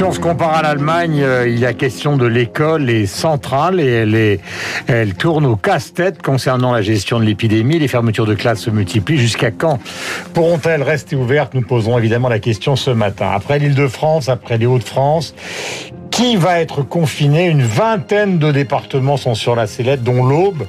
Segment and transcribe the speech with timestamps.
[0.00, 3.80] Si on se compare à l'Allemagne, euh, il y a question de l'école est centrale
[3.80, 7.78] et elle, est, tourne au casse-tête concernant la gestion de l'épidémie.
[7.78, 9.18] Les fermetures de classes se multiplient.
[9.18, 9.78] Jusqu'à quand
[10.32, 11.52] pourront-elles rester ouvertes?
[11.52, 13.30] Nous poserons évidemment la question ce matin.
[13.30, 15.34] Après l'Île-de-France, après les Hauts-de-France,
[16.20, 20.66] qui va être confiné Une vingtaine de départements sont sur la sellette, dont l'Aube,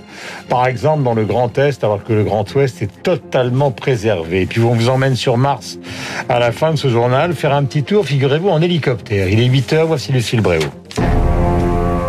[0.47, 4.43] par exemple dans le Grand Est, alors que le Grand Ouest est totalement préservé.
[4.43, 5.77] Et puis on vous emmène sur Mars
[6.29, 9.27] à la fin de ce journal, faire un petit tour, figurez-vous, en hélicoptère.
[9.27, 10.61] Il est 8 heures, voici Lucille Bréau.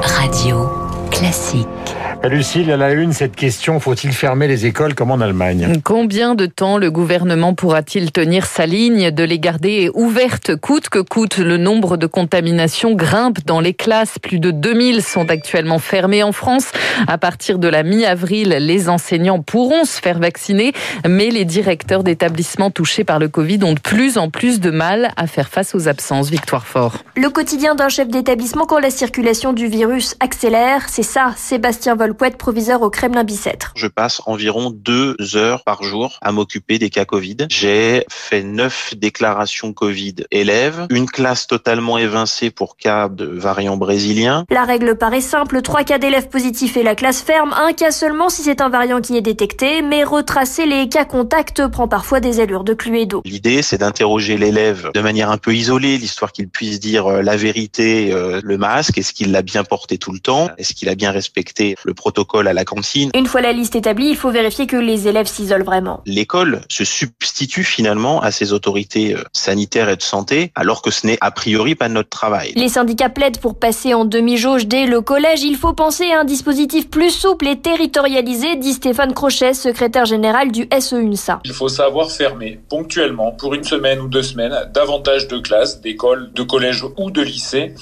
[0.03, 0.71] Radio
[1.11, 1.82] classique.
[2.29, 5.81] Lucille, à la une, cette question, faut-il fermer les écoles comme en Allemagne?
[5.83, 11.01] Combien de temps le gouvernement pourra-t-il tenir sa ligne de les garder ouvertes coûte que
[11.01, 11.39] coûte?
[11.39, 14.21] Le nombre de contaminations grimpe dans les classes.
[14.21, 16.71] Plus de 2000 sont actuellement fermées en France.
[17.09, 20.73] À partir de la mi-avril, les enseignants pourront se faire vacciner,
[21.07, 25.11] mais les directeurs d'établissements touchés par le Covid ont de plus en plus de mal
[25.17, 26.31] à faire face aux absences.
[26.31, 26.99] Victoire Fort.
[27.17, 32.12] Le quotidien d'un chef d'établissement quand la circulation du virus accélère, c'est ça, Sébastien Vol
[32.21, 33.73] être proviseur au Kremlin Bicêtre.
[33.77, 37.37] Je passe environ deux heures par jour à m'occuper des cas Covid.
[37.51, 44.45] J'ai fait neuf déclarations Covid élèves, une classe totalement évincée pour cas de variant brésilien.
[44.51, 48.29] La règle paraît simple, trois cas d'élèves positifs et la classe ferme, un cas seulement
[48.29, 52.41] si c'est un variant qui est détecté, mais retracer les cas contacts prend parfois des
[52.41, 53.23] allures de Cluedo.
[53.25, 57.37] L'idée, c'est d'interroger l'élève de manière un peu isolée, l'histoire qu'il puisse dire euh, la
[57.37, 60.95] vérité, euh, le masque, est-ce qu'il l'a bien porté tout le temps, est-ce qu'il a
[60.95, 63.11] bien respecté le protocole à la cantine.
[63.15, 66.01] Une fois la liste établie, il faut vérifier que les élèves s'isolent vraiment.
[66.05, 71.07] L'école se substitue finalement à ces autorités euh, sanitaires et de santé, alors que ce
[71.07, 72.55] n'est a priori pas notre travail.
[72.57, 75.45] Les syndicats plaident pour passer en demi-jauge dès le collège.
[75.45, 80.51] Il faut penser à un dispositif plus souple et territorialisé, dit Stéphane Crochet, secrétaire général
[80.51, 81.41] du SEUNSA.
[81.45, 86.33] Il faut savoir fermer ponctuellement, pour une semaine ou deux semaines, davantage de classes, d'écoles,
[86.33, 87.77] de collèges ou de lycées,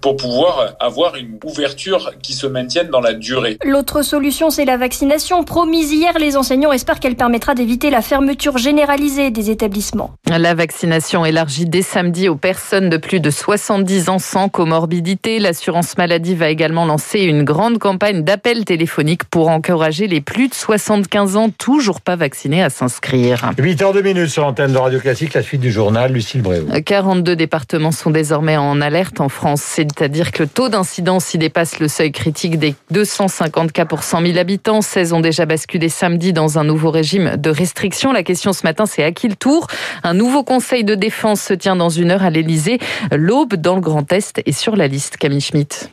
[0.00, 3.58] pour pouvoir avoir une ouverture qui se maintienne dans la durée.
[3.66, 5.42] L'autre solution, c'est la vaccination.
[5.42, 10.12] Promise hier, les enseignants espèrent qu'elle permettra d'éviter la fermeture généralisée des établissements.
[10.28, 15.40] La vaccination élargie dès samedi aux personnes de plus de 70 ans sans comorbidité.
[15.40, 20.54] L'assurance maladie va également lancer une grande campagne d'appels téléphoniques pour encourager les plus de
[20.54, 23.50] 75 ans toujours pas vaccinés à s'inscrire.
[23.58, 26.66] 8 h 2 minutes sur l'antenne de Radio Classique, la suite du journal, Lucille Bréau.
[26.84, 31.80] 42 départements sont désormais en alerte en France, c'est-à-dire que le taux d'incidence y dépasse
[31.80, 34.82] le seuil critique des 250 cas pour 100 000 habitants.
[34.82, 38.12] 16 ont déjà basculé samedi dans un nouveau régime de restriction.
[38.12, 39.66] La question ce matin, c'est à qui le tour?
[40.02, 42.78] Un nouveau conseil de défense se tient dans une heure à l'Elysée.
[43.12, 45.16] L'aube dans le Grand Est est sur la liste.
[45.16, 45.90] Camille Schmitt.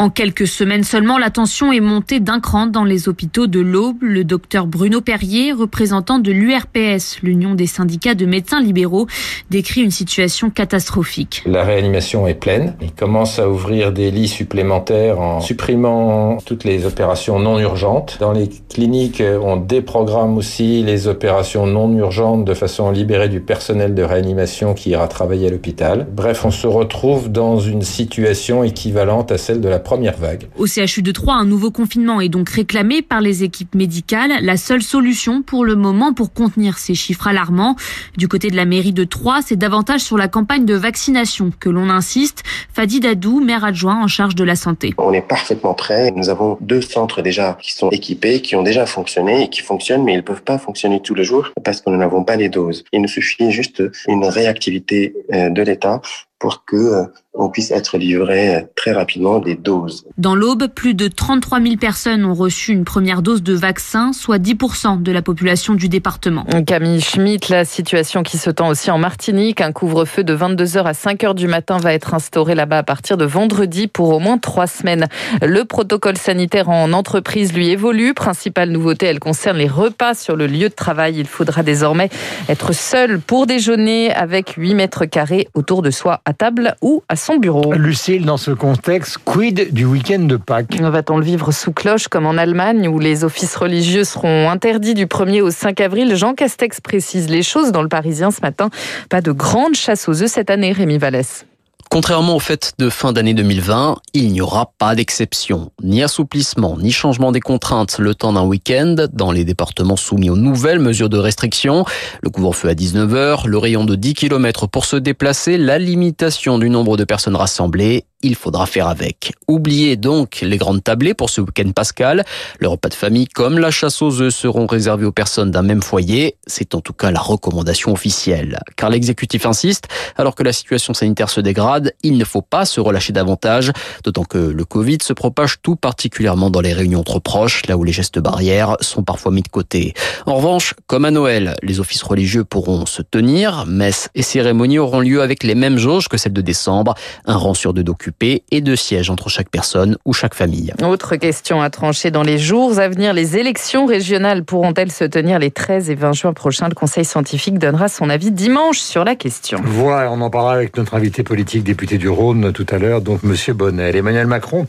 [0.00, 3.98] En quelques semaines seulement, la tension est montée d'un cran dans les hôpitaux de l'Aube.
[4.00, 9.06] Le docteur Bruno Perrier, représentant de l'URPS, l'Union des syndicats de médecins libéraux,
[9.50, 11.44] décrit une situation catastrophique.
[11.46, 12.74] La réanimation est pleine.
[12.82, 18.16] Il commence à ouvrir des lits supplémentaires en supprimant toutes les opérations non urgentes.
[18.18, 23.40] Dans les cliniques, on déprogramme aussi les opérations non urgentes de façon à libérer du
[23.40, 26.08] personnel de réanimation qui ira travailler à l'hôpital.
[26.10, 30.48] Bref, on se retrouve dans une situation équivalente à celle de la première vague.
[30.58, 34.32] Au CHU de Troyes, un nouveau confinement est donc réclamé par les équipes médicales.
[34.42, 37.76] La seule solution pour le moment pour contenir ces chiffres alarmants.
[38.16, 41.68] Du côté de la mairie de Troyes, c'est davantage sur la campagne de vaccination que
[41.68, 42.42] l'on insiste.
[42.72, 44.94] Fadi Dadou, maire adjoint en charge de la santé.
[44.98, 46.10] On est parfaitement prêt.
[46.16, 50.02] Nous avons deux centres déjà qui sont équipés, qui ont déjà fonctionné et qui fonctionnent,
[50.02, 52.48] mais ils ne peuvent pas fonctionner tous les jours parce que nous n'avons pas les
[52.48, 52.84] doses.
[52.92, 56.00] Il nous suffit juste une réactivité euh, de l'État
[56.44, 60.04] pour que euh, on puisse être livré euh, très rapidement des doses.
[60.18, 64.38] Dans l'Aube, plus de 33 000 personnes ont reçu une première dose de vaccin, soit
[64.38, 66.44] 10% de la population du département.
[66.66, 69.62] Camille Schmitt, la situation qui se tend aussi en Martinique.
[69.62, 73.24] Un couvre-feu de 22h à 5h du matin va être instauré là-bas à partir de
[73.24, 75.06] vendredi pour au moins trois semaines.
[75.40, 78.12] Le protocole sanitaire en entreprise lui évolue.
[78.12, 81.14] Principale nouveauté, elle concerne les repas sur le lieu de travail.
[81.16, 82.10] Il faudra désormais
[82.50, 87.16] être seul pour déjeuner avec 8 mètres carrés autour de soi à table ou à
[87.16, 87.72] son bureau.
[87.72, 90.80] Lucille, dans ce contexte, quid du week-end de Pâques?
[90.80, 95.06] Va-t-on le vivre sous cloche comme en Allemagne où les offices religieux seront interdits du
[95.06, 96.14] 1er au 5 avril?
[96.16, 98.70] Jean Castex précise les choses dans le Parisien ce matin.
[99.08, 101.46] Pas de grande chasse aux œufs cette année, Rémi Vallès.
[101.94, 105.70] Contrairement aux fêtes de fin d'année 2020, il n'y aura pas d'exception.
[105.80, 110.36] Ni assouplissement, ni changement des contraintes le temps d'un week-end dans les départements soumis aux
[110.36, 111.84] nouvelles mesures de restriction.
[112.20, 116.68] Le couvre-feu à 19h, le rayon de 10 km pour se déplacer, la limitation du
[116.68, 119.32] nombre de personnes rassemblées il faudra faire avec.
[119.48, 122.24] Oubliez donc les grandes tablées pour ce week-end pascal.
[122.58, 125.82] Le repas de famille comme la chasse aux œufs seront réservés aux personnes d'un même
[125.82, 126.36] foyer.
[126.46, 128.60] C'est en tout cas la recommandation officielle.
[128.76, 132.80] Car l'exécutif insiste, alors que la situation sanitaire se dégrade, il ne faut pas se
[132.80, 133.72] relâcher davantage,
[134.02, 137.84] d'autant que le Covid se propage tout particulièrement dans les réunions entre proches, là où
[137.84, 139.94] les gestes barrières sont parfois mis de côté.
[140.26, 145.00] En revanche, comme à Noël, les offices religieux pourront se tenir, messes et cérémonies auront
[145.00, 146.94] lieu avec les mêmes jauges que celles de décembre,
[147.26, 150.72] un rang sur deux d'occupés et deux sièges entre chaque personne ou chaque famille.
[150.82, 155.38] Autre question à trancher dans les jours à venir, les élections régionales pourront-elles se tenir
[155.38, 156.68] les 13 et 20 juin prochains?
[156.68, 159.60] Le Conseil scientifique donnera son avis dimanche sur la question.
[159.64, 163.24] Voilà, on en parlera avec notre invité politique, député du Rhône tout à l'heure, donc
[163.24, 163.96] Monsieur Bonnel.
[163.96, 164.68] Emmanuel Macron,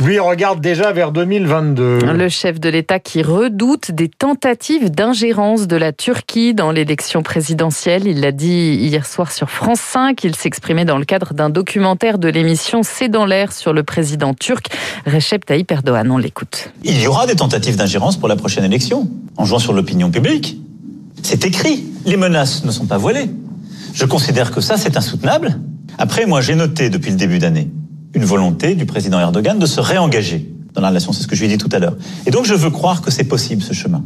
[0.00, 2.00] lui, regarde déjà vers 2022.
[2.00, 8.08] Le chef de l'État qui redoute des tentatives d'ingérence de la Turquie dans l'élection présidentielle.
[8.08, 10.24] Il l'a dit hier soir sur France 5.
[10.24, 14.34] Il s'exprimait dans le cadre d'un documentaire de l'émission c'est dans l'air sur le président
[14.34, 14.70] turc
[15.06, 16.10] Recep Tayyip Erdogan.
[16.10, 16.72] On l'écoute.
[16.82, 20.58] Il y aura des tentatives d'ingérence pour la prochaine élection, en jouant sur l'opinion publique.
[21.22, 21.84] C'est écrit.
[22.06, 23.30] Les menaces ne sont pas voilées.
[23.94, 25.60] Je considère que ça, c'est insoutenable.
[25.98, 27.70] Après, moi, j'ai noté depuis le début d'année
[28.14, 31.12] une volonté du président Erdogan de se réengager dans la relation.
[31.12, 31.96] C'est ce que je lui ai dit tout à l'heure.
[32.26, 34.02] Et donc, je veux croire que c'est possible, ce chemin.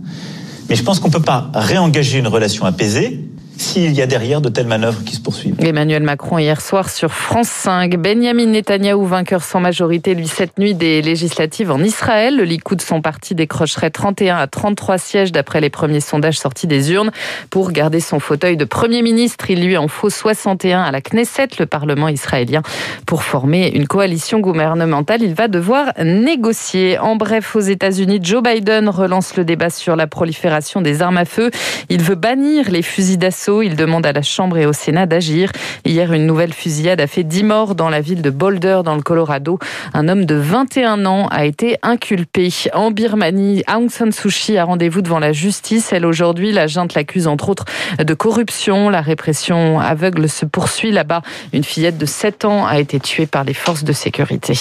[0.68, 3.24] Mais je pense qu'on ne peut pas réengager une relation apaisée
[3.56, 5.54] s'il y a derrière de telles manœuvres qui se poursuivent.
[5.60, 7.96] Emmanuel Macron hier soir sur France 5.
[7.96, 12.36] Benjamin Netanyahou, vainqueur sans majorité, lui, cette nuit des législatives en Israël.
[12.36, 16.92] Le Likoud, son parti, décrocherait 31 à 33 sièges d'après les premiers sondages sortis des
[16.92, 17.10] urnes.
[17.50, 21.48] Pour garder son fauteuil de Premier ministre, il lui en faut 61 à la Knesset,
[21.58, 22.62] le Parlement israélien.
[23.06, 26.98] Pour former une coalition gouvernementale, il va devoir négocier.
[26.98, 31.24] En bref, aux États-Unis, Joe Biden relance le débat sur la prolifération des armes à
[31.24, 31.50] feu.
[31.88, 35.50] Il veut bannir les fusils d'assaut il demande à la Chambre et au Sénat d'agir.
[35.84, 39.02] Hier, une nouvelle fusillade a fait 10 morts dans la ville de Boulder, dans le
[39.02, 39.58] Colorado.
[39.92, 42.48] Un homme de 21 ans a été inculpé.
[42.72, 45.92] En Birmanie, Aung San Suu Kyi a rendez-vous devant la justice.
[45.92, 47.64] Elle, aujourd'hui, la junte l'accuse entre autres
[47.98, 48.88] de corruption.
[48.88, 51.22] La répression aveugle se poursuit là-bas.
[51.52, 54.54] Une fillette de 7 ans a été tuée par les forces de sécurité.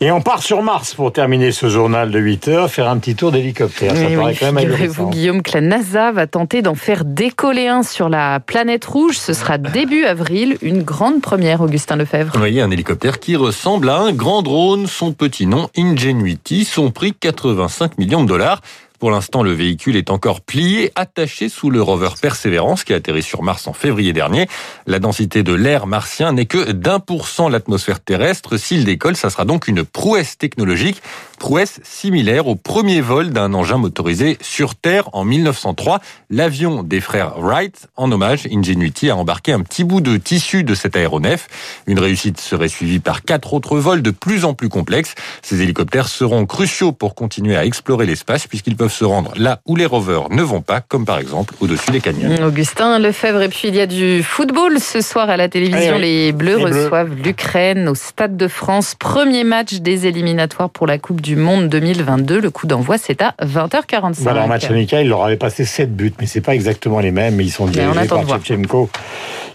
[0.00, 3.14] Et on part sur Mars pour terminer ce journal de 8 heures, faire un petit
[3.14, 3.96] tour d'hélicoptère.
[3.96, 7.82] Ça paraît quand même vous Guillaume, que la NASA va tenter d'en faire décoller un
[7.82, 9.18] sur la planète rouge.
[9.18, 12.36] Ce sera début avril, une grande première, Augustin Lefebvre.
[12.36, 14.86] Voyez un hélicoptère qui ressemble à un grand drone.
[14.86, 18.60] Son petit nom, Ingenuity, son prix 85 millions de dollars.
[18.98, 23.22] Pour l'instant, le véhicule est encore plié, attaché sous le rover Perseverance qui a atterri
[23.22, 24.48] sur Mars en février dernier.
[24.86, 28.56] La densité de l'air martien n'est que d'un pour cent l'atmosphère terrestre.
[28.56, 31.02] S'il décolle, ça sera donc une prouesse technologique,
[31.36, 36.00] prouesse similaire au premier vol d'un engin motorisé sur Terre en 1903.
[36.30, 40.74] L'avion des frères Wright, en hommage, Ingenuity a embarqué un petit bout de tissu de
[40.74, 41.48] cet aéronef.
[41.86, 45.14] Une réussite serait suivie par quatre autres vols de plus en plus complexes.
[45.42, 49.76] Ces hélicoptères seront cruciaux pour continuer à explorer l'espace puisqu'ils peuvent se rendre là où
[49.76, 52.30] les rovers ne vont pas, comme par exemple au-dessus des canyons.
[52.44, 55.98] Augustin Lefebvre, et puis il y a du football ce soir à la télévision.
[55.98, 58.94] Les Bleus reçoivent l'Ukraine au Stade de France.
[58.94, 62.40] Premier match des éliminatoires pour la Coupe du Monde 2022.
[62.40, 64.14] Le coup d'envoi, c'est à 20h45.
[64.18, 67.10] Voilà, en match amical, il leur avait passé 7 buts, mais c'est pas exactement les
[67.10, 67.34] mêmes.
[67.34, 68.90] Mais ils sont dirigés par Shevchenko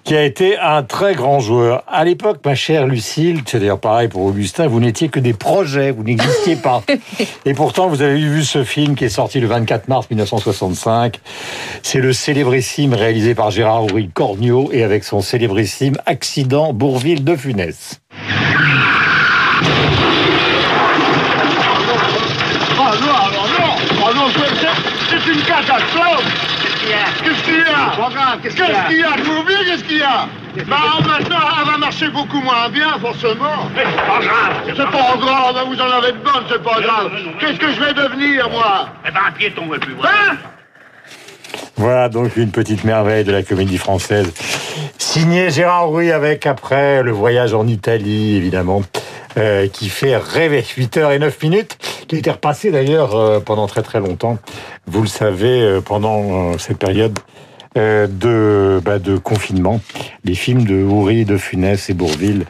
[0.03, 1.83] qui a été un très grand joueur.
[1.87, 5.91] À l'époque, ma chère Lucille, c'est d'ailleurs pareil pour Augustin, vous n'étiez que des projets,
[5.91, 6.83] vous n'existiez pas.
[7.45, 11.19] Et pourtant, vous avez vu ce film qui est sorti le 24 mars 1965.
[11.83, 17.35] C'est le célébrissime réalisé par Gérard Henri Cornio et avec son célébrissime Accident Bourville de
[17.35, 18.01] Funès.
[23.01, 24.27] Non, non, non, oh non,
[25.09, 27.05] c'est une catastrophe Qu'est-ce qu'il y a?
[27.23, 28.37] Qu'est-ce qu'il y a?
[28.41, 28.65] Qu'est-ce qu'il
[28.99, 29.15] y a?
[29.65, 30.27] Qu'est-ce qu'il y a?
[30.67, 30.77] Bah
[31.07, 33.69] maintenant, elle va marcher beaucoup moins bien, forcément.
[33.75, 34.53] C'est pas grave.
[34.67, 37.11] C'est pas grave, vous en avez de bonnes, c'est pas grave.
[37.39, 38.89] Qu'est-ce que je vais devenir, moi?
[39.07, 40.37] Eh ben, un piéton, et plus Hein?
[41.77, 44.31] Voilà donc une petite merveille de la comédie française.
[44.97, 48.83] Signé Gérard Rouy avec après le voyage en Italie, évidemment.
[49.37, 50.61] Euh, qui fait rêver.
[50.61, 51.77] 8h09 minutes,
[52.11, 54.37] qui a été repassé d'ailleurs euh, pendant très très longtemps.
[54.85, 57.17] Vous le savez, euh, pendant cette période
[57.73, 59.79] de, bah, de confinement,
[60.25, 62.43] les films de Houry, de Funès et Bourville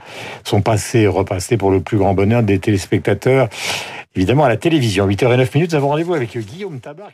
[0.44, 3.48] sont passés et repassés pour le plus grand bonheur des téléspectateurs.
[4.16, 5.08] Évidemment, à la télévision.
[5.08, 7.12] 8h09 minutes, nous avons rendez-vous avec Guillaume Tabar.